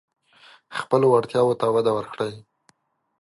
[0.79, 2.33] خپلو وړتیاوو ته وده ورکړئ.